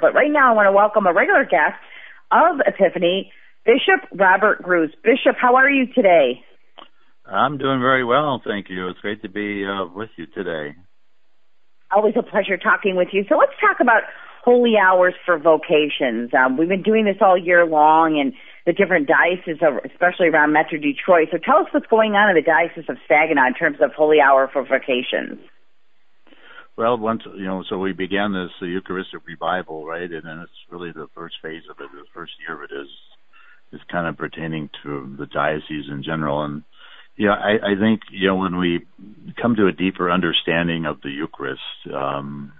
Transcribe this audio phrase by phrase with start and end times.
[0.00, 1.74] But right now, I want to welcome a regular guest
[2.30, 3.32] of Epiphany,
[3.66, 4.94] Bishop Robert Gruss.
[5.02, 6.40] Bishop, how are you today?
[7.26, 8.88] I'm doing very well, thank you.
[8.88, 10.76] It's great to be uh, with you today.
[11.90, 13.24] Always a pleasure talking with you.
[13.28, 14.02] So let's talk about
[14.44, 16.30] holy hours for vocations.
[16.32, 18.34] Um, we've been doing this all year long, and
[18.66, 21.28] the different dioceses, especially around Metro Detroit.
[21.32, 24.20] So tell us what's going on in the Diocese of Saginaw in terms of holy
[24.20, 25.42] hour for vocations.
[26.78, 30.08] Well, once you know, so we began this uh, Eucharistic revival, right?
[30.08, 31.90] And then it's really the first phase of it.
[31.90, 32.86] The first year of it is
[33.72, 36.44] is kind of pertaining to the diocese in general.
[36.44, 36.62] And
[37.16, 38.86] yeah, I, I think you know when we
[39.42, 41.60] come to a deeper understanding of the Eucharist,
[41.92, 42.52] um,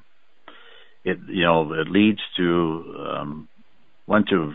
[1.05, 3.48] it you know it leads to um,
[4.06, 4.53] one to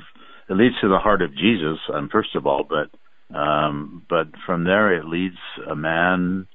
[0.50, 4.66] it leads to the heart of Jesus, um, first of all, but um, but from
[4.66, 5.38] there it leads
[5.70, 6.48] a man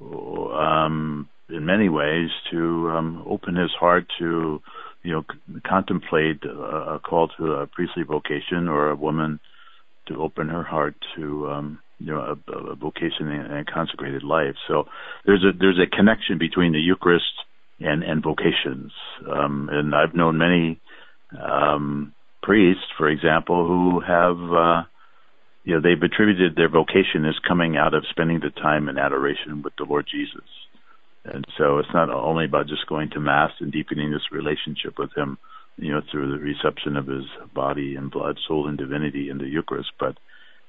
[0.00, 4.60] um, in many ways to um, open his heart to
[5.02, 9.40] you know c- contemplate a, a call to a priestly vocation or a woman
[10.08, 14.54] to open her heart to um, you know a, a vocation and a consecrated life.
[14.68, 14.84] So
[15.26, 17.24] there's a there's a connection between the Eucharist
[17.80, 18.92] and and vocations,
[19.30, 20.80] um, and I've known many
[21.40, 24.82] um, priests, for example, who have uh,
[25.64, 29.62] you know they've attributed their vocation as coming out of spending the time in adoration
[29.62, 30.48] with the Lord Jesus.
[31.24, 35.10] And so it's not only about just going to mass and deepening this relationship with
[35.16, 35.38] him,
[35.76, 39.46] you know, through the reception of his body and blood, soul, and divinity in the
[39.46, 40.16] Eucharist, but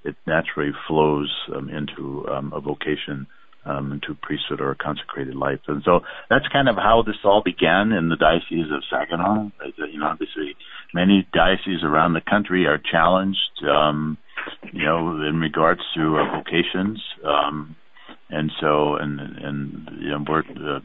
[0.03, 3.28] it naturally flows um, into um, a vocation,
[3.66, 5.59] um, into priesthood or a consecrated life.
[5.67, 9.52] And so that's kind of how this all began in the Diocese of Saginaw.
[9.92, 10.56] You know, obviously,
[10.94, 14.17] many dioceses around the country are challenged, um,
[14.72, 17.02] you know, in regards to uh, vocations.
[17.23, 17.76] Um,
[18.30, 20.80] and so and and you know we're uh,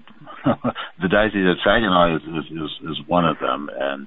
[1.02, 3.68] the diocese of Saginaw is, is is is one of them.
[3.76, 4.06] And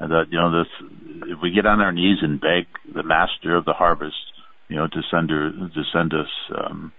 [0.00, 0.88] that you know this
[1.26, 4.14] if we get on our knees and beg the master of the harvest
[4.68, 6.92] you know to send her to send us um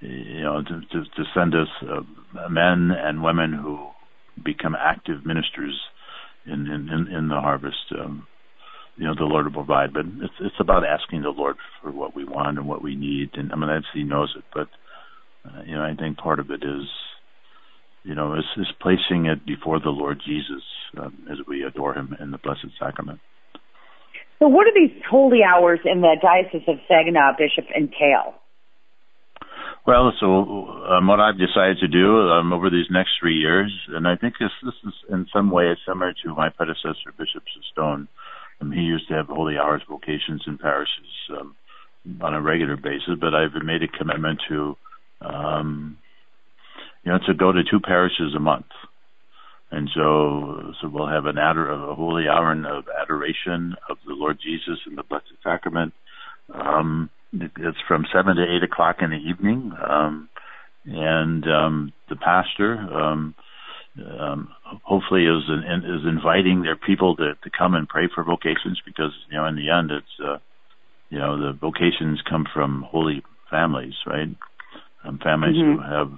[0.00, 3.88] you know to to, to send us uh, men and women who
[4.44, 5.78] become active ministers
[6.46, 8.26] in in in, the harvest um
[8.96, 9.92] you know the Lord will provide.
[9.92, 13.30] But it's it's about asking the Lord for what we want and what we need.
[13.34, 14.68] And I mean he knows it but
[15.44, 16.86] uh, you know, I think part of it is,
[18.04, 20.62] you know, is, is placing it before the Lord Jesus
[20.98, 23.20] um, as we adore Him in the Blessed Sacrament.
[24.38, 28.34] So, what do these holy hours in the Diocese of Saginaw, Bishop, entail?
[29.84, 30.26] Well, so
[30.86, 34.34] um, what I've decided to do um, over these next three years, and I think
[34.38, 38.06] this this is in some way similar to my predecessor, Bishop Cistone.
[38.60, 41.56] Um, he used to have holy hours vocations in parishes um,
[42.20, 44.76] on a regular basis, but I've made a commitment to
[45.24, 45.98] um,
[47.04, 48.66] you know, to go to two parishes a month.
[49.70, 54.38] And so, so we'll have an ador- a holy hour of adoration of the Lord
[54.42, 55.94] Jesus in the Blessed Sacrament.
[56.52, 60.28] Um, it's from seven to eight o'clock in the evening, um,
[60.84, 63.34] and um, the pastor um,
[64.20, 64.48] um,
[64.82, 69.38] hopefully is is inviting their people to, to come and pray for vocations because you
[69.38, 70.38] know in the end it's uh,
[71.08, 74.28] you know the vocations come from holy families, right?
[75.04, 75.82] Um, families mm-hmm.
[75.82, 76.12] who have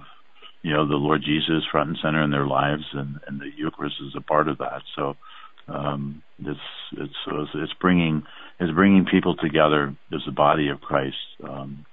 [0.61, 3.95] you know the Lord Jesus front and center in their lives, and, and the Eucharist
[4.01, 4.81] is a part of that.
[4.95, 5.15] So
[5.67, 6.59] um, it's
[6.97, 7.13] it's
[7.53, 8.23] it's bringing
[8.59, 11.17] it's bringing people together as the body of Christ.
[11.43, 11.85] Um,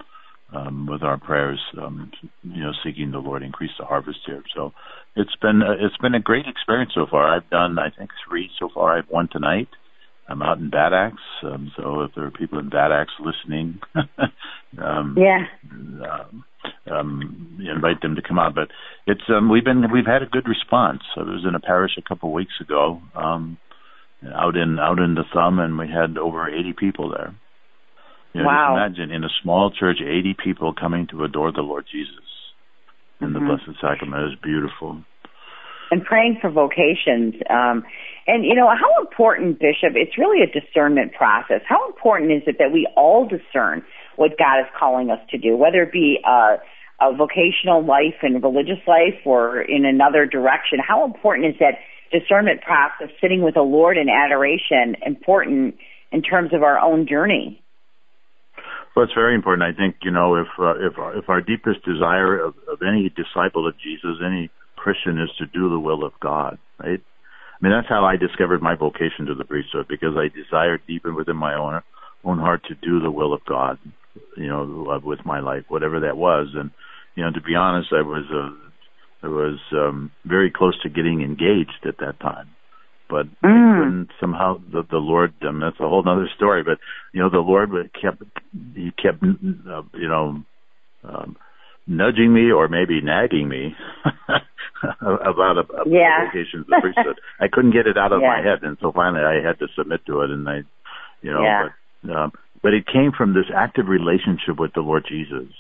[0.55, 2.11] um, with our prayers, um,
[2.43, 4.43] you know, seeking the Lord increase the harvest here.
[4.55, 4.73] So
[5.17, 7.35] it's been uh, it's been a great experience so far.
[7.35, 8.93] I've done I think three so far.
[8.93, 9.69] I have one tonight.
[10.29, 13.81] I'm out in Bad Axe, um, so if there are people in Bad Axe listening,
[14.79, 15.47] um, yeah,
[16.09, 16.45] um,
[16.91, 18.55] um, invite them to come out.
[18.55, 18.69] But
[19.07, 21.03] it's um, we've been we've had a good response.
[21.17, 23.59] I was in a parish a couple of weeks ago, um,
[24.35, 27.35] out in out in the Thumb, and we had over 80 people there.
[28.33, 28.77] You know, wow!
[28.77, 32.15] Just imagine in a small church, 80 people coming to adore the Lord Jesus
[33.21, 33.35] in mm-hmm.
[33.35, 35.03] the Blessed Sacrament is beautiful.
[35.91, 37.35] And praying for vocations.
[37.51, 37.85] Um,
[38.27, 39.93] and you know how important, Bishop?
[39.95, 41.61] It's really a discernment process.
[41.69, 43.85] How important is it that we all discern?
[44.17, 46.57] What God is calling us to do, whether it be a,
[47.01, 50.79] a vocational life and religious life or in another direction.
[50.87, 51.79] How important is that
[52.13, 55.77] discernment process, sitting with the Lord in adoration, important
[56.13, 57.63] in terms of our own journey?
[58.95, 59.63] Well, it's very important.
[59.63, 63.67] I think you know if uh, if if our deepest desire of, of any disciple
[63.67, 67.01] of Jesus, any Christian, is to do the will of God, right?
[67.01, 71.07] I mean, that's how I discovered my vocation to the priesthood because I desired deep
[71.07, 71.81] within my own
[72.25, 73.79] own heart to do the will of God
[74.37, 76.49] you know, love with my life, whatever that was.
[76.55, 76.71] And
[77.15, 81.23] you know, to be honest, I was uh, I was um, very close to getting
[81.23, 82.49] engaged at that time,
[83.09, 84.09] but mm.
[84.21, 85.35] somehow the the Lord.
[85.43, 86.63] Mean, that's a whole other story.
[86.63, 86.79] But
[87.13, 87.71] you know, the Lord
[88.01, 88.23] kept
[88.75, 90.43] he kept uh, you know
[91.05, 91.37] um,
[91.87, 93.75] nudging me or maybe nagging me
[95.01, 96.27] about a, a yeah.
[96.27, 97.21] vocations of priesthood.
[97.41, 98.29] I couldn't get it out of yeah.
[98.29, 100.31] my head, and so finally I had to submit to it.
[100.31, 100.61] And I,
[101.23, 101.69] you know, yeah.
[102.03, 102.33] but um,
[102.63, 105.53] but it came from this active relationship with the Lord Jesus.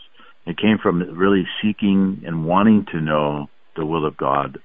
[0.46, 4.58] It came from really seeking and wanting to know the will of God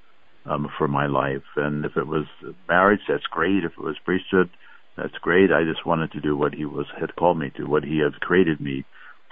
[0.46, 1.44] um, for my life.
[1.56, 2.26] And if it was
[2.68, 3.64] marriage, that's great.
[3.64, 4.50] If it was priesthood,
[4.96, 5.52] that's great.
[5.52, 8.20] I just wanted to do what He was had called me to, what He had
[8.22, 8.86] created me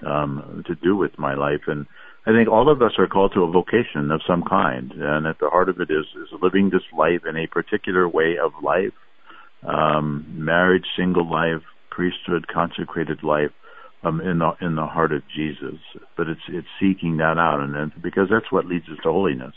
[0.06, 1.62] um, to do with my life.
[1.68, 1.88] And
[2.28, 5.40] I think all of us are called to a vocation of some kind, and at
[5.40, 8.94] the heart of it is is living this life in a particular way of life,
[9.64, 11.62] um, marriage, single life,
[11.96, 13.52] priesthood, consecrated life,
[14.04, 15.80] um, in the in the heart of Jesus.
[16.18, 19.54] But it's it's seeking that out, and then because that's what leads us to holiness,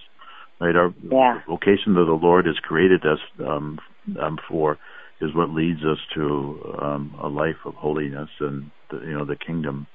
[0.61, 0.77] right?
[0.77, 1.41] Our yeah.
[1.47, 3.79] vocation that the Lord has created us um,
[4.21, 4.79] um, for
[5.21, 9.37] is what leads us to um, a life of holiness and the, you know the
[9.37, 9.87] kingdom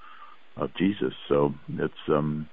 [0.58, 1.14] of Jesus.
[1.30, 2.50] So it's um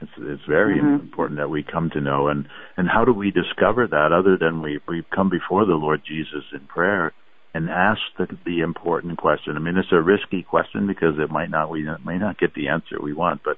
[0.00, 1.04] it's it's very mm-hmm.
[1.04, 2.46] important that we come to know and
[2.76, 6.44] and how do we discover that other than we we come before the Lord Jesus
[6.52, 7.12] in prayer
[7.56, 9.56] and ask the, the important question.
[9.56, 12.68] I mean, it's a risky question because it might not we may not get the
[12.68, 13.56] answer we want, but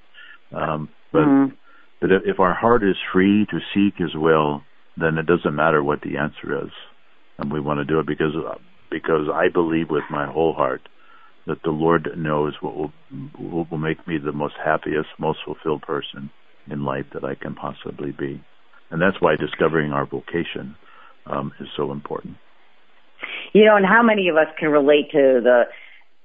[0.56, 1.55] um, but mm-hmm.
[2.00, 4.62] but if our heart is free to seek His will,
[4.97, 6.71] then it doesn't matter what the answer is,
[7.39, 8.35] and we want to do it because
[8.89, 10.83] because I believe with my whole heart
[11.49, 12.93] that the Lord knows what will
[13.37, 16.31] what will make me the most happiest, most fulfilled person
[16.71, 18.41] in life that I can possibly be,
[18.93, 20.77] and that's why discovering our vocation
[21.27, 22.37] um, is so important.
[23.53, 25.65] You know, and how many of us can relate to the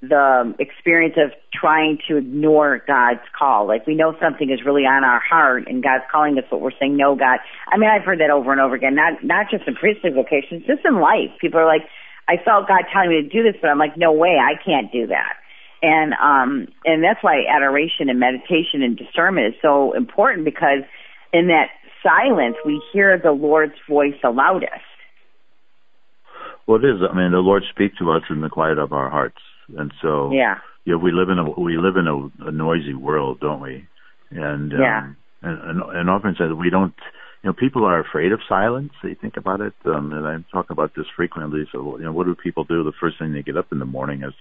[0.03, 3.65] the experience of trying to ignore God's call.
[3.67, 6.75] Like we know something is really on our heart and God's calling us, but we're
[6.77, 7.39] saying no, God.
[7.71, 8.95] I mean, I've heard that over and over again.
[8.95, 11.31] Not not just in priestly vocations, just in life.
[11.39, 11.87] People are like,
[12.27, 14.91] I felt God telling me to do this, but I'm like, no way, I can't
[14.91, 15.39] do that.
[15.81, 20.83] And um and that's why adoration and meditation and discernment is so important because
[21.31, 21.71] in that
[22.03, 24.83] silence we hear the Lord's voice the loudest.
[26.67, 27.01] Well, it is.
[27.01, 29.39] I mean, the Lord speaks to us in the quiet of our hearts,
[29.77, 33.39] and so yeah, yeah, we live in a we live in a, a noisy world,
[33.39, 33.87] don't we?
[34.31, 36.93] And yeah, um, and, and and often said we don't
[37.43, 38.93] you know, people are afraid of silence.
[39.03, 41.65] They think about it, um, and I talk about this frequently.
[41.73, 42.83] So, you know, what do people do?
[42.83, 44.33] The first thing they get up in the morning is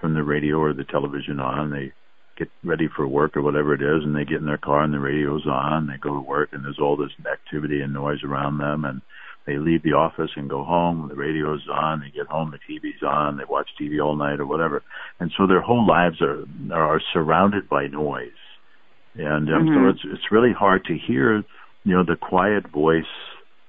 [0.00, 1.70] turn the radio or the television on.
[1.70, 1.92] They
[2.38, 4.94] get ready for work or whatever it is, and they get in their car and
[4.94, 5.88] the radio's on.
[5.88, 9.02] They go to work, and there's all this activity and noise around them, and
[9.48, 11.08] they leave the office and go home.
[11.08, 12.00] The radio's on.
[12.00, 13.38] They get home, the TV's on.
[13.38, 14.82] They watch TV all night or whatever,
[15.18, 18.30] and so their whole lives are are surrounded by noise,
[19.14, 19.84] and um, mm-hmm.
[19.84, 21.44] so it's it's really hard to hear
[21.88, 23.04] you know, the quiet voice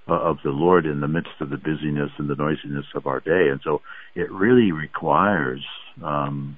[0.08, 3.48] of the Lord in the midst of the busyness and the noisiness of our day.
[3.50, 3.82] And so
[4.16, 5.64] it really requires
[6.04, 6.58] um,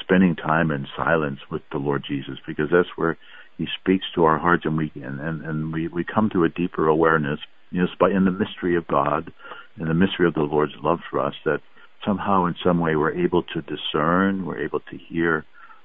[0.00, 3.18] spending time in silence with the Lord Jesus because that's where
[3.58, 6.48] He speaks to our hearts and we and, and, and we, we come to a
[6.48, 7.40] deeper awareness,
[7.70, 9.32] you know, by in the mystery of God,
[9.78, 11.60] in the mystery of the Lord's love for us, that
[12.04, 15.44] somehow in some way we're able to discern, we're able to hear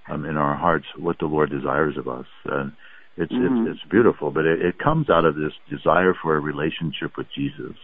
[0.09, 2.25] um, in our hearts what the Lord desires of us.
[2.45, 2.71] And
[3.17, 3.67] it's mm-hmm.
[3.67, 7.27] it's it's beautiful, but it, it comes out of this desire for a relationship with
[7.33, 7.77] Jesus,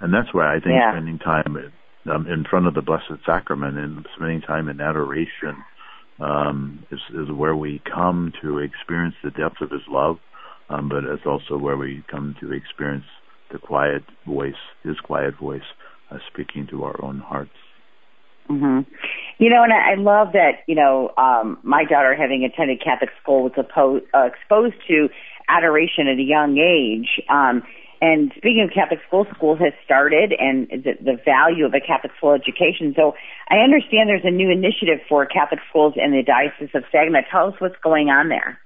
[0.00, 0.92] and that's why I think yeah.
[0.92, 1.72] spending time
[2.12, 5.64] um, in front of the Blessed Sacrament and spending time in adoration
[6.20, 10.18] um, is is where we come to experience the depth of His love,
[10.68, 13.04] um, but it's also where we come to experience
[13.52, 15.62] the quiet voice, His quiet voice,
[16.10, 17.50] uh, speaking to our own hearts.
[18.48, 18.80] hmm
[19.38, 23.44] You know, and I, love that, you know, um, my daughter having attended Catholic school
[23.44, 25.08] was opposed, uh, exposed to
[25.48, 27.22] adoration at a young age.
[27.30, 27.62] Um,
[28.00, 32.12] and speaking of Catholic school, school has started and the, the value of a Catholic
[32.18, 32.92] school education.
[32.94, 33.14] So
[33.48, 37.22] I understand there's a new initiative for Catholic schools in the Diocese of Saginaw.
[37.30, 38.60] Tell us what's going on there.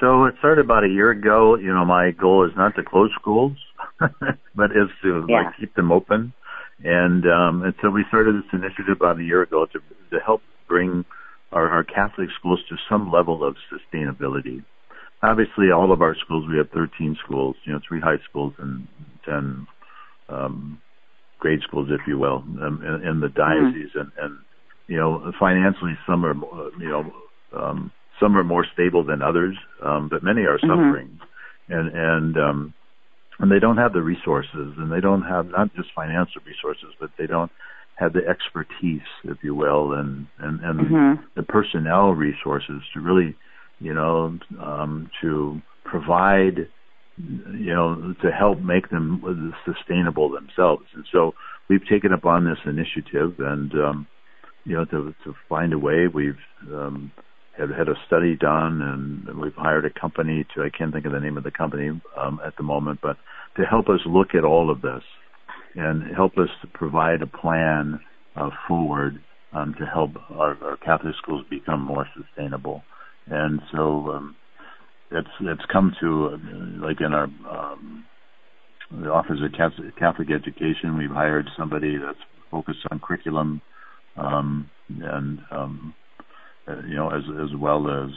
[0.00, 1.56] So it started about a year ago.
[1.56, 3.56] You know, my goal is not to close schools,
[3.98, 5.44] but is to yeah.
[5.44, 6.32] like keep them open.
[6.84, 9.78] And um, and so we started this initiative about a year ago to
[10.10, 11.04] to help bring
[11.52, 14.64] our, our Catholic schools to some level of sustainability.
[15.22, 18.86] Obviously, all of our schools, we have 13 schools, you know, three high schools and
[19.24, 19.66] 10
[20.28, 20.82] um,
[21.38, 23.90] grade schools, if you will, um, in, in the diocese.
[23.96, 23.98] Mm-hmm.
[23.98, 24.38] And, and,
[24.88, 26.34] you know, financially, some are,
[26.78, 27.12] you know,
[27.58, 30.68] um, some are more stable than others, um, but many are mm-hmm.
[30.68, 31.08] suffering.
[31.08, 31.72] Mm-hmm.
[31.72, 32.74] And, and, um,
[33.38, 37.10] and they don't have the resources and they don't have not just financial resources but
[37.18, 37.50] they don't
[37.96, 41.22] have the expertise if you will and and and mm-hmm.
[41.34, 43.34] the personnel resources to really
[43.78, 46.68] you know um to provide
[47.18, 50.84] you know, to help make them sustainable themselves.
[50.94, 51.34] And so
[51.68, 54.06] we've taken upon this initiative and, um,
[54.64, 56.08] you know, to, to find a way.
[56.12, 56.38] We've,
[56.72, 57.12] um,
[57.58, 61.12] have had a study done and we've hired a company to, I can't think of
[61.12, 63.16] the name of the company, um, at the moment, but
[63.56, 65.02] to help us look at all of this
[65.74, 68.00] and help us to provide a plan,
[68.36, 69.18] uh, forward,
[69.52, 72.82] um, to help our, our Catholic schools become more sustainable.
[73.26, 74.36] And so, um,
[75.10, 78.04] it's it's come to uh, like in our um,
[78.90, 79.52] the Office of
[79.98, 82.18] Catholic Education, we've hired somebody that's
[82.50, 83.60] focused on curriculum
[84.16, 85.94] um, and um,
[86.88, 88.10] you know as as well as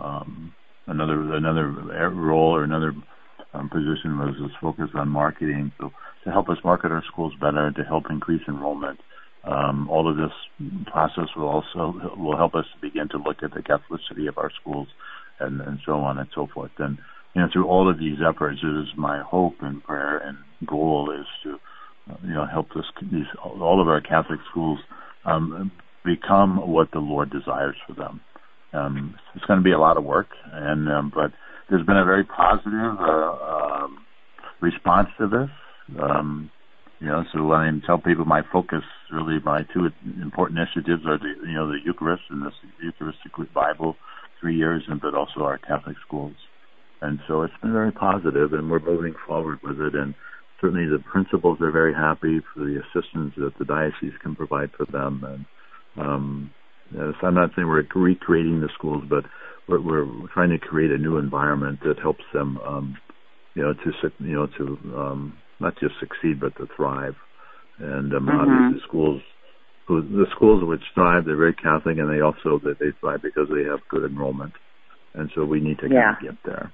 [0.00, 0.54] um,
[0.86, 2.92] another another role or another
[3.54, 5.72] um, position was was focused on marketing.
[5.80, 5.90] So
[6.24, 9.00] to help us market our schools better, to help increase enrollment.
[9.44, 10.32] Um, all of this
[10.86, 14.88] process will also will help us begin to look at the Catholicity of our schools
[15.40, 16.72] and, and so on and so forth.
[16.78, 16.98] And
[17.34, 21.14] you know, through all of these efforts, it is my hope and prayer and goal
[21.18, 21.58] is to
[22.26, 24.80] you know help this these all of our Catholic schools
[25.24, 25.70] um,
[26.04, 28.20] become what the Lord desires for them.
[28.72, 31.32] Um, it's going to be a lot of work, and um, but
[31.68, 34.04] there's been a very positive uh, um,
[34.60, 35.50] response to this.
[36.00, 36.50] Um,
[37.00, 39.88] you know, so I tell people my focus, really my two
[40.20, 42.50] important initiatives are the you know the Eucharist and the
[42.82, 43.96] Eucharistic revival
[44.40, 46.34] three years, and but also our Catholic schools.
[47.00, 49.94] And so it's been very positive, and we're moving forward with it.
[49.94, 50.14] And
[50.60, 54.84] certainly the principals are very happy for the assistance that the diocese can provide for
[54.86, 55.24] them.
[55.24, 55.44] And
[55.98, 56.50] um,
[56.94, 59.24] yes, I'm not saying we're recreating the schools, but
[59.68, 62.96] we're, we're trying to create a new environment that helps them, um,
[63.54, 67.14] you know, to you know to um, not just succeed but to thrive.
[67.78, 68.38] And um, mm-hmm.
[68.38, 69.22] obviously, schools
[69.86, 73.48] who the schools which thrive, they're very Catholic, and they also that they thrive because
[73.48, 74.52] they have good enrollment,
[75.14, 76.14] and so we need to yeah.
[76.22, 76.72] get there.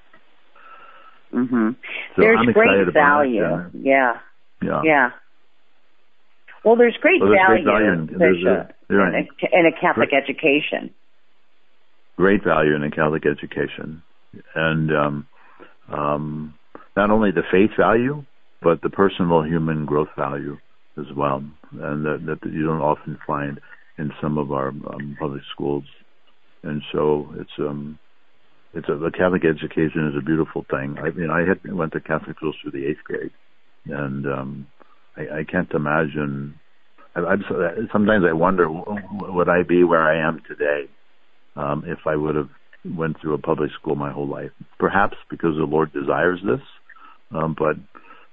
[1.31, 1.71] hmm
[2.17, 3.43] So there's I'm great value.
[3.75, 4.19] yeah.
[4.63, 4.81] Yeah.
[4.85, 5.11] Yeah.
[6.65, 9.15] Well, there's great well, there's value, great value in, there's a, right.
[9.15, 10.95] in, a, in a Catholic great, education.
[12.17, 14.03] Great value in a Catholic education,
[14.55, 15.27] and um,
[15.93, 16.55] um,
[16.97, 18.25] not only the faith value,
[18.63, 20.57] but the personal human growth value
[20.99, 23.61] as well, and that, that you don't often find
[23.99, 25.85] in some of our um, public schools.
[26.63, 27.99] And so it's um,
[28.73, 30.97] it's a the Catholic education is a beautiful thing.
[30.99, 33.33] I mean, I had went to Catholic schools through the eighth grade,
[33.87, 34.67] and um,
[35.17, 36.59] I, I can't imagine.
[37.15, 37.45] I, I'm,
[37.93, 40.91] sometimes I wonder, would I be where I am today
[41.57, 42.51] um, if I would have
[42.85, 44.51] went through a public school my whole life?
[44.79, 46.61] Perhaps because the Lord desires this,
[47.31, 47.77] um, but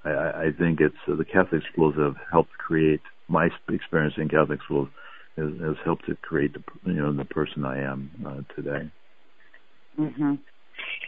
[0.03, 4.59] I, I think it's uh, the Catholic schools have helped create my experience in Catholic
[4.65, 4.89] schools
[5.37, 8.89] has, has helped to create the you know the person I am uh, today.
[9.99, 10.39] Mhm.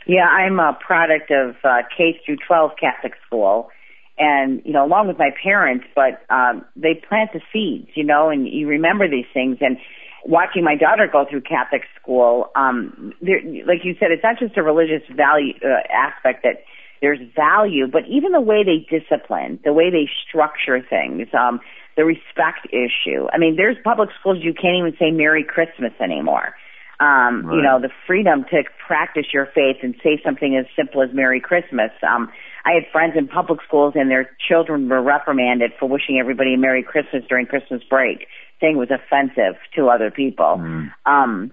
[0.06, 3.70] Yeah, I'm a product of uh, K through 12 Catholic school,
[4.18, 8.30] and you know, along with my parents, but um, they plant the seeds, you know,
[8.30, 9.58] and you remember these things.
[9.62, 9.78] And
[10.26, 14.58] watching my daughter go through Catholic school, um, there, like you said, it's not just
[14.58, 16.64] a religious value uh, aspect that
[17.02, 21.60] there's value, but even the way they discipline, the way they structure things, um,
[21.98, 23.28] the respect issue.
[23.34, 26.56] I mean, there's public schools you can't even say Merry Christmas anymore.
[27.00, 27.58] Um, right.
[27.58, 31.42] You know, the freedom to practice your faith and say something as simple as Merry
[31.42, 31.92] Christmas.
[32.02, 32.32] Um,
[32.66, 36.58] I had friends in public schools and their children were reprimanded for wishing everybody a
[36.58, 38.28] Merry Christmas during Christmas break,
[38.62, 40.58] saying it was offensive to other people.
[40.60, 40.92] Mm.
[41.06, 41.52] Um,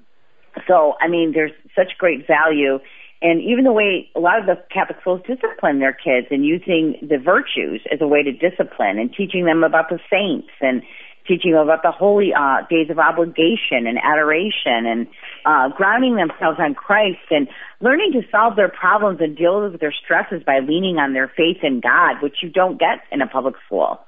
[0.69, 2.79] so, I mean, there's such great value
[3.23, 6.97] and even the way a lot of the Catholic schools discipline their kids and using
[7.03, 10.83] the virtues as a way to discipline and teaching them about the saints and
[11.31, 15.07] teaching them about the holy uh, days of obligation and adoration and
[15.47, 17.47] uh, grounding themselves on Christ and
[17.81, 21.63] learning to solve their problems and deal with their stresses by leaning on their faith
[21.63, 24.01] in God, which you don't get in a public school.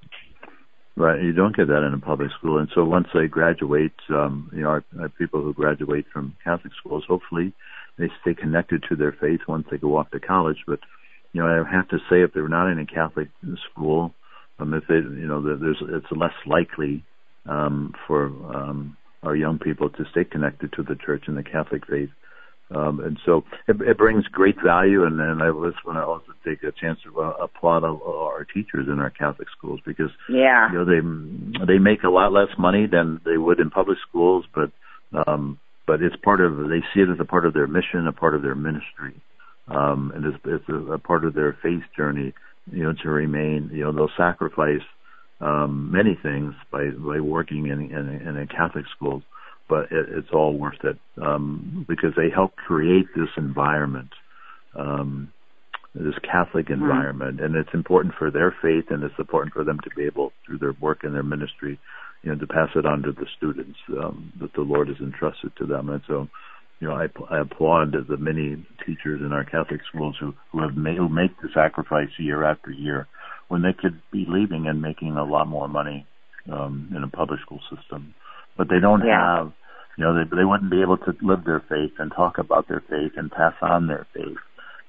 [0.96, 4.50] Right, you don't get that in a public school, and so once they graduate, um,
[4.52, 7.54] you know, our, our people who graduate from Catholic schools, hopefully,
[7.98, 10.58] they stay connected to their faith once they go off to college.
[10.66, 10.80] But
[11.32, 13.28] you know, I have to say, if they're not in a Catholic
[13.70, 14.12] school,
[14.58, 17.04] um, if they, you know, there's it's less likely
[17.46, 21.86] um, for um, our young people to stay connected to the church and the Catholic
[21.86, 22.10] faith.
[22.74, 25.04] Um, and so it, it brings great value.
[25.04, 28.86] And then I just want to also take a chance to uh, applaud our teachers
[28.88, 32.86] in our Catholic schools because yeah, you know they they make a lot less money
[32.90, 34.70] than they would in public schools, but
[35.26, 38.12] um, but it's part of they see it as a part of their mission, a
[38.12, 39.20] part of their ministry,
[39.68, 42.32] um, and it's, it's a, a part of their faith journey.
[42.70, 44.86] You know, to remain, you know, they'll sacrifice
[45.42, 49.22] um, many things by by working in in, in a Catholic school,
[49.68, 54.10] but it, it's all worth it um, because they help create this environment
[54.74, 55.32] um,
[55.94, 56.82] this Catholic mm-hmm.
[56.82, 60.32] environment, and it's important for their faith, and it's important for them to be able,
[60.46, 61.78] through their work and their ministry,
[62.22, 65.52] you know, to pass it on to the students um, that the Lord has entrusted
[65.58, 65.88] to them.
[65.88, 66.28] And so,
[66.80, 70.76] you know, I, I applaud the many teachers in our Catholic schools who who have
[70.76, 73.06] made who make the sacrifice year after year
[73.52, 76.06] when they could be leaving and making a lot more money
[76.50, 78.14] um, in a public school system,
[78.56, 79.36] but they don't yeah.
[79.36, 79.52] have.
[79.98, 82.80] You know, they they wouldn't be able to live their faith and talk about their
[82.80, 84.38] faith and pass on their faith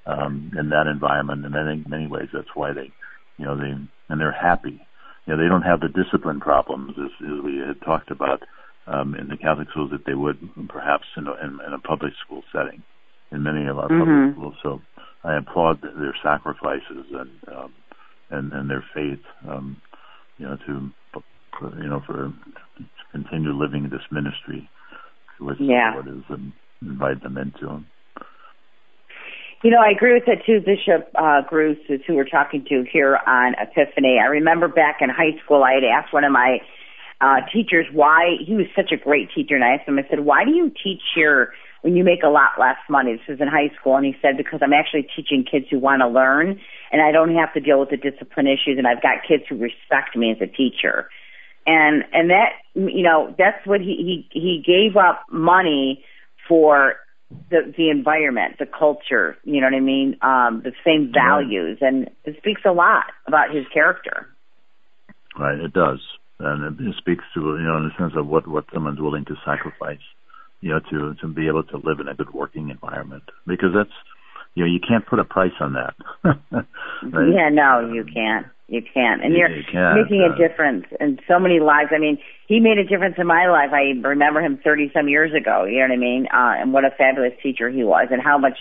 [0.06, 1.46] um, in that environment.
[1.46, 2.90] And I think in many ways that's why they,
[3.36, 3.76] you know, they
[4.08, 4.80] and they're happy.
[5.26, 8.44] You know, they don't have the discipline problems as, as we had talked about
[8.88, 10.40] um, in the Catholic schools that they would
[10.70, 12.82] perhaps in a, in, in a public school setting
[13.30, 14.08] in many of our mm-hmm.
[14.08, 14.56] public schools.
[14.64, 14.82] So
[15.22, 17.74] I applaud their sacrifices and um,
[18.34, 19.78] and, and their faith, um,
[20.38, 20.92] you know, to
[21.82, 22.34] you know for
[22.78, 24.70] to continue living this ministry,
[25.40, 25.92] which yeah.
[25.92, 27.84] the Lord has um, invited them into.
[29.64, 33.18] You know, I agree with that too, Bishop uh, Gruss, who we're talking to here
[33.26, 34.20] on Epiphany.
[34.22, 36.58] I remember back in high school, I had asked one of my
[37.22, 40.20] uh, teachers why he was such a great teacher, and I asked him, I said,
[40.20, 43.48] "Why do you teach here when you make a lot less money?" This was in
[43.48, 46.60] high school, and he said, "Because I'm actually teaching kids who want to learn,
[46.94, 49.58] and I don't have to deal with the discipline issues, and I've got kids who
[49.58, 51.10] respect me as a teacher."
[51.66, 56.06] And and that you know that's what he he he gave up money
[56.48, 56.96] for
[57.50, 60.18] the the environment, the culture, you know what I mean?
[60.22, 64.28] Um, the same values, and it speaks a lot about his character.
[65.40, 66.00] Right, it does,
[66.40, 69.26] and it, it speaks to you know in the sense of what what someone's willing
[69.26, 70.04] to sacrifice,
[70.62, 73.98] you know, to to be able to live in a good working environment, because that's
[74.56, 75.96] you know you can't put a price on that.
[76.24, 77.34] right?
[77.34, 78.48] Yeah, no, you can't.
[78.68, 81.92] You can't, and you're you making a difference in so many lives.
[81.94, 82.18] I mean,
[82.48, 83.70] he made a difference in my life.
[83.74, 85.66] I remember him thirty some years ago.
[85.66, 86.28] You know what I mean?
[86.28, 88.58] Uh, and what a fabulous teacher he was, and how much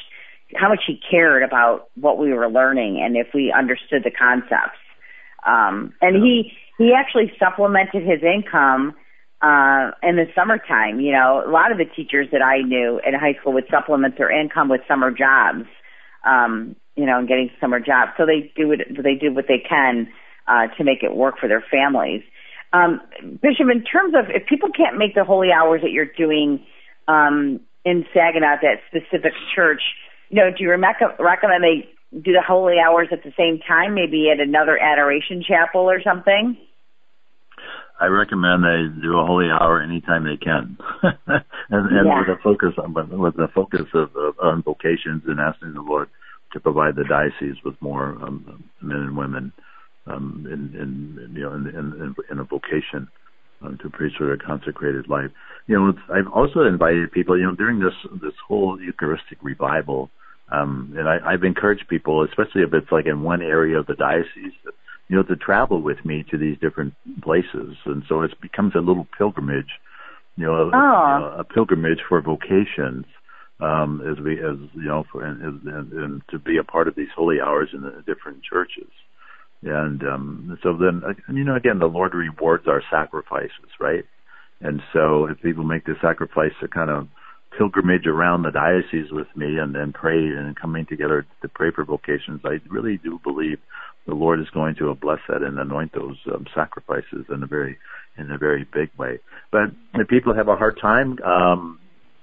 [0.54, 4.78] how much he cared about what we were learning, and if we understood the concepts.
[5.46, 8.94] Um, and he he actually supplemented his income
[9.40, 11.00] uh, in the summertime.
[11.00, 14.18] You know, a lot of the teachers that I knew in high school would supplement
[14.18, 15.66] their income with summer jobs.
[16.24, 18.12] Um, you know, and getting summer jobs.
[18.16, 18.80] So they do it.
[19.02, 20.08] They do what they can
[20.46, 22.22] uh, to make it work for their families.
[22.72, 23.00] Um,
[23.40, 26.64] Bishop, in terms of if people can't make the holy hours that you're doing
[27.08, 29.82] um, in Saginaw, that specific church,
[30.30, 31.88] you know, do you rec- recommend they
[32.20, 36.56] do the holy hours at the same time, maybe at another adoration chapel or something?
[38.00, 41.14] I recommend they do a holy hour anytime they can, and,
[41.70, 42.18] and yeah.
[42.18, 46.08] with a focus on with the focus of, of on vocations and asking the Lord
[46.52, 49.52] to provide the diocese with more um, men and women
[50.06, 53.08] um, in, in, you know in, in, in a vocation
[53.62, 55.30] um, to preach for a consecrated life.
[55.66, 57.38] You know, I've also invited people.
[57.38, 60.10] You know, during this this whole Eucharistic revival,
[60.50, 63.94] um, and I, I've encouraged people, especially if it's like in one area of the
[63.94, 64.52] diocese,
[65.12, 68.78] you know, to travel with me to these different places, and so it becomes a
[68.78, 69.68] little pilgrimage.
[70.36, 73.04] You know, a, you know, a pilgrimage for vocations
[73.60, 76.94] um, as we as you know for and, and, and to be a part of
[76.94, 78.88] these holy hours in the different churches.
[79.62, 84.06] And um, so then, uh, you know, again, the Lord rewards our sacrifices, right?
[84.62, 87.08] And so if people make the sacrifice to kind of
[87.56, 91.84] pilgrimage around the diocese with me and then pray and coming together to pray for
[91.84, 93.58] vocations, I really do believe
[94.06, 97.78] the Lord is going to bless that and anoint those um, sacrifices in a very
[98.18, 99.20] in a very big way.
[99.50, 101.78] But if people have a hard time, um,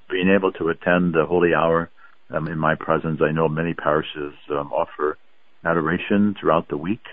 [0.10, 1.89] being able to attend the Holy Hour
[2.32, 3.22] um, in my presence.
[3.22, 5.18] I know many parishes um, offer
[5.65, 7.04] adoration throughout the week,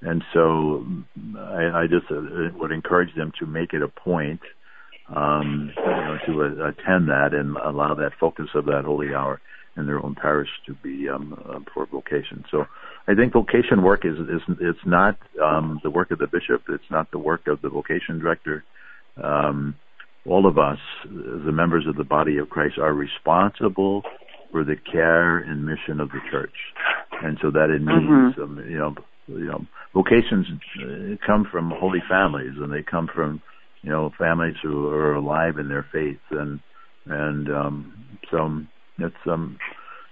[0.00, 0.84] and so
[1.38, 2.20] I, I just uh,
[2.58, 4.40] would encourage them to make it a point,
[5.08, 9.40] um, you know, to uh, attend that and allow that focus of that Holy Hour
[9.76, 12.44] in their own parish to be um, uh, for vocation.
[12.50, 12.66] So
[13.08, 16.62] I think vocation work is is it's not um, the work of the bishop.
[16.68, 18.64] It's not the work of the vocation director.
[19.22, 19.74] Um,
[20.26, 24.02] all of us, the members of the body of Christ, are responsible
[24.52, 26.54] for the care and mission of the church,
[27.22, 28.42] and so that it means, mm-hmm.
[28.42, 28.94] um, you know,
[29.26, 30.46] you know, vocations
[30.80, 33.42] uh, come from holy families, and they come from,
[33.82, 36.60] you know, families who are alive in their faith, and
[37.06, 38.62] and um, so
[38.98, 39.58] it's um,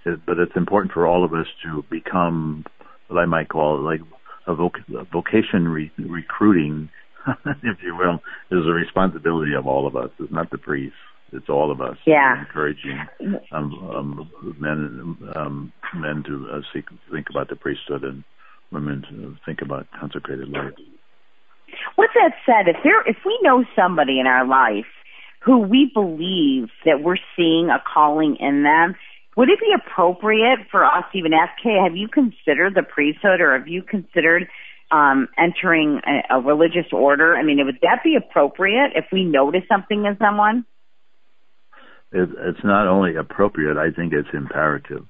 [0.05, 2.65] it, but it's important for all of us to become
[3.07, 4.01] what I might call like
[4.47, 6.89] a, voc- a vocation re- recruiting
[7.63, 8.15] if you will,
[8.51, 10.09] is a responsibility of all of us.
[10.19, 10.97] It's not the priests.
[11.33, 11.97] It's all of us.
[12.05, 12.41] Yeah.
[12.41, 12.99] Encouraging
[13.51, 18.23] um, um, men um, men to uh, seek, think about the priesthood and
[18.71, 20.73] women to think about consecrated life.
[21.97, 24.89] With that said, if there if we know somebody in our life
[25.43, 28.95] who we believe that we're seeing a calling in them,
[29.35, 33.41] would it be appropriate for us to even ask, hey, have you considered the priesthood
[33.41, 34.47] or have you considered
[34.91, 37.35] um, entering a, a religious order?
[37.35, 40.65] I mean, would that be appropriate if we notice something in someone?
[42.11, 45.07] It, it's not only appropriate, I think it's imperative.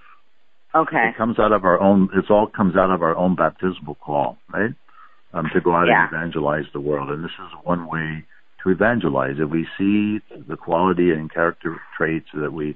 [0.74, 1.10] Okay.
[1.10, 4.38] It comes out of our own, it all comes out of our own baptismal call,
[4.54, 4.72] right?
[5.34, 6.08] Um, to go out yeah.
[6.08, 7.10] and evangelize the world.
[7.10, 8.26] And this is one way
[8.64, 9.36] to evangelize.
[9.40, 12.76] If we see the quality and character traits that we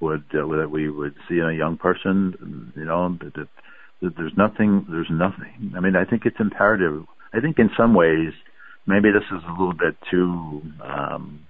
[0.00, 3.48] would uh, that we would see in a young person, you know, that,
[4.02, 5.72] that there's nothing, there's nothing.
[5.76, 7.04] I mean, I think it's imperative.
[7.32, 8.32] I think in some ways,
[8.86, 11.46] maybe this is a little bit too um,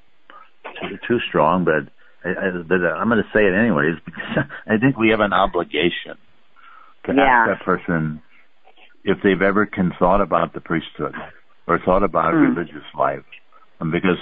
[0.80, 1.92] too, too strong, but
[2.24, 5.32] I, I, but I'm going to say it anyways because I think we have an
[5.32, 6.18] obligation
[7.06, 7.22] to yeah.
[7.22, 8.22] ask that person
[9.06, 11.14] if they've ever can thought about the priesthood
[11.66, 12.54] or thought about mm.
[12.54, 13.24] religious life,
[13.80, 14.18] and because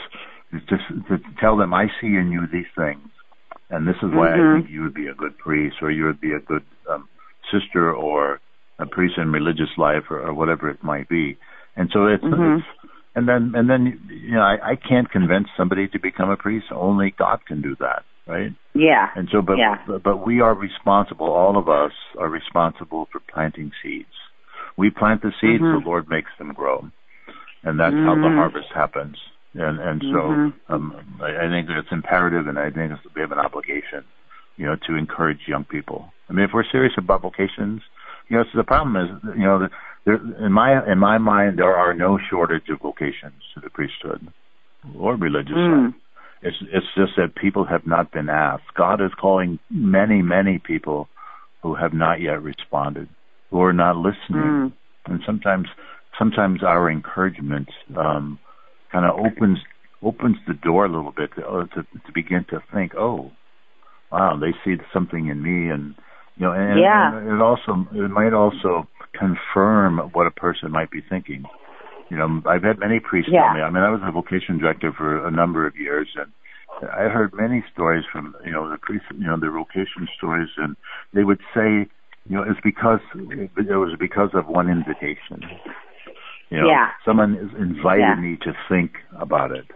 [0.69, 3.09] just to tell them, I see in you these things,
[3.71, 4.59] and this is why mm-hmm.
[4.59, 7.09] I think you would be a good priest, or you would be a good um,
[7.51, 8.41] sister, or
[8.79, 11.37] a priest in religious life, or, or whatever it might be.
[11.77, 12.59] And so it's, mm-hmm.
[12.59, 16.37] it's and then and then you know I, I can't convince somebody to become a
[16.37, 16.67] priest.
[16.73, 18.51] Only God can do that, right?
[18.75, 19.09] Yeah.
[19.17, 19.77] And so, but yeah.
[19.87, 21.31] but, but we are responsible.
[21.31, 24.09] All of us are responsible for planting seeds.
[24.77, 25.85] We plant the seeds, mm-hmm.
[25.85, 26.89] the Lord makes them grow,
[27.63, 28.07] and that's mm-hmm.
[28.07, 29.17] how the harvest happens.
[29.55, 30.73] And and so Mm-hmm.
[30.75, 34.03] um, I, I think it's imperative, and I think we have an obligation,
[34.57, 36.13] you know, to encourage young people.
[36.29, 37.83] I mean, if we're serious about vocations,
[38.29, 39.69] you know, so the problem is, you know,
[40.05, 44.27] there, in my in my mind, there are no shortage of vocations to the priesthood
[44.99, 45.87] or religious Mm.
[45.87, 45.95] life.
[46.43, 48.75] It's it's just that people have not been asked.
[48.75, 51.09] God is calling many many people
[51.63, 53.09] who have not yet responded,
[53.55, 54.73] who are not listening, Mm.
[55.07, 55.69] and sometimes
[56.19, 58.37] sometimes our encouragement um,
[58.91, 59.59] kind of opens
[60.03, 63.31] opens the door a little bit to, uh, to to begin to think, oh,
[64.11, 65.95] wow, they see something in me, and
[66.37, 67.17] you know, and, Yeah.
[67.17, 68.89] and it also it might also
[69.23, 71.45] confirm what a person might be thinking.
[72.11, 73.45] You know, I've had many priests Yeah.
[73.45, 73.63] tell me.
[73.63, 76.31] I mean, I was a vocation director for a number of years, and
[76.91, 80.75] I heard many stories from you know the priests, you know, their vocation stories, and
[81.13, 81.87] they would say,
[82.29, 85.43] you know, it's because it was because of one invitation.
[86.51, 86.91] You know, Yeah.
[87.05, 88.15] someone invited Yeah.
[88.15, 89.67] me to think about it.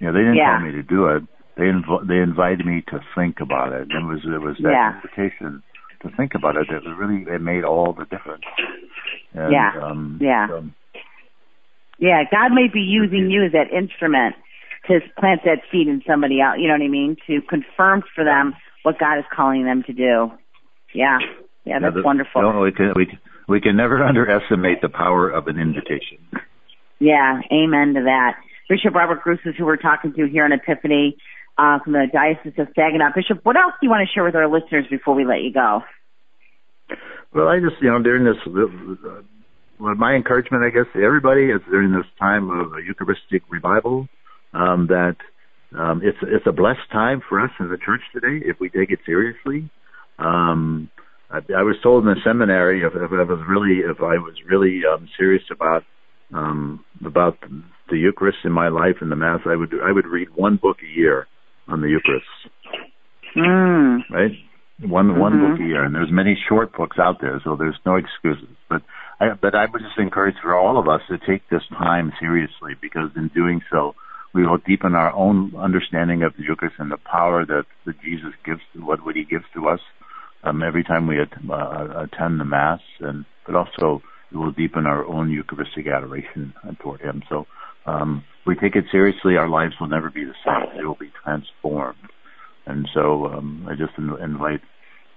[0.00, 0.58] You know, they didn't Yeah.
[0.58, 1.22] tell me to do it.
[1.56, 3.88] They inv- they invited me to think about it.
[3.90, 4.94] And it was it was that Yeah.
[4.96, 5.62] invitation
[6.00, 8.44] to think about it that really it made all the difference.
[9.34, 9.72] And, Yeah.
[9.80, 10.48] Um, Yeah.
[10.48, 10.64] so-
[11.98, 14.34] Yeah, God may be using you as that instrument
[14.86, 16.58] to plant that seed in somebody else.
[16.58, 17.16] You know what I mean?
[17.28, 20.32] To confirm for them what God is calling them to do.
[20.92, 21.18] Yeah,
[21.64, 22.42] yeah, that's the- wonderful.
[22.42, 26.18] No, we can we we can never underestimate the power of an invitation.
[26.98, 28.36] Yeah, amen to that.
[28.68, 31.16] Bishop Robert Gruss is who we're talking to here on Epiphany
[31.58, 33.10] uh, from the Diocese of Saginaw.
[33.14, 35.52] Bishop, what else do you want to share with our listeners before we let you
[35.52, 35.82] go?
[37.32, 39.22] Well, I just you know during this, uh,
[39.78, 44.08] well, my encouragement, I guess, to everybody is during this time of a Eucharistic revival
[44.52, 45.16] um, that
[45.76, 48.90] um, it's it's a blessed time for us in the church today if we take
[48.90, 49.68] it seriously.
[50.18, 50.88] Um,
[51.34, 54.34] I, I was told in the seminary if, if I was really if I was
[54.46, 55.82] really um, serious about
[56.32, 57.38] um, about
[57.90, 60.78] the Eucharist in my life and the Mass, I would I would read one book
[60.82, 61.26] a year
[61.68, 62.26] on the Eucharist
[63.36, 64.04] Mm.
[64.10, 64.30] right?
[64.80, 65.50] One one Mhm.
[65.50, 68.54] book a year, and there's many short books out there, so there's no excuses.
[68.68, 68.82] But
[69.20, 72.74] I but I would just encourage for all of us to take this time seriously,
[72.80, 73.96] because in doing so,
[74.34, 78.34] we will deepen our own understanding of the Eucharist and the power that, that Jesus
[78.44, 79.80] gives, what what He gives to us
[80.44, 84.02] um, every time we at, uh, attend the Mass, and but also
[84.32, 87.22] it will deepen our own Eucharistic adoration toward Him.
[87.28, 87.46] So.
[87.86, 90.76] Um, we take it seriously, our lives will never be the same.
[90.76, 92.10] They will be transformed.
[92.66, 94.60] And so um, I just in- invite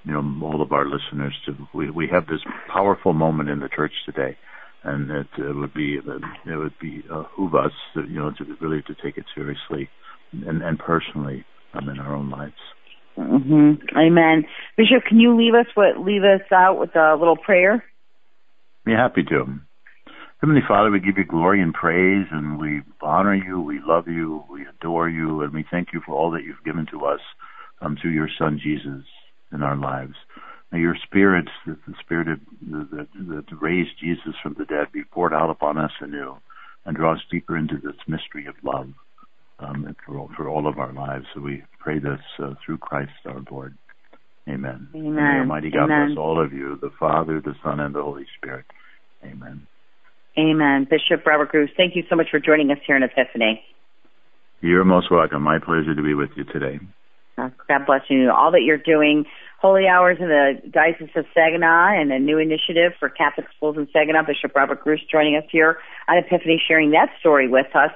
[0.05, 3.69] you know all of our listeners to we we have this powerful moment in the
[3.69, 4.37] church today,
[4.83, 7.23] and it, it would be it would be uh,
[7.57, 9.89] us you know to really to take it seriously
[10.31, 12.55] and, and personally um, in our own lives.
[13.17, 14.45] Hmm Amen.
[14.77, 17.83] Bishop, can you leave us what leave us out with a little prayer?
[18.85, 19.59] Be happy to.
[20.39, 24.43] Heavenly Father, we give you glory and praise, and we honor you, we love you,
[24.51, 27.19] we adore you, and we thank you for all that you've given to us
[27.81, 29.03] um, through your Son Jesus
[29.51, 30.13] in our lives.
[30.71, 32.39] May your Spirit, the Spirit of,
[32.91, 36.37] that, that raised Jesus from the dead, be poured out upon us anew,
[36.85, 38.89] and draw us deeper into this mystery of love
[39.59, 41.25] um, for, all, for all of our lives.
[41.33, 43.77] So we pray this uh, through Christ our Lord.
[44.47, 44.87] Amen.
[44.95, 45.15] Amen.
[45.15, 46.07] May Almighty God Amen.
[46.09, 48.65] bless all of you, the Father, the Son, and the Holy Spirit.
[49.23, 49.67] Amen.
[50.37, 50.87] Amen.
[50.89, 53.61] Bishop Robert Gruss, thank you so much for joining us here in Epiphany.
[54.61, 55.41] You're most welcome.
[55.41, 56.79] My pleasure to be with you today.
[57.37, 58.31] Uh, God bless you.
[58.31, 59.25] All that you're doing
[59.61, 63.87] Holy Hours in the Diocese of Saginaw and a new initiative for Catholic schools in
[63.93, 64.23] Saginaw.
[64.25, 67.91] Bishop Robert Gruss joining us here on Epiphany, sharing that story with us.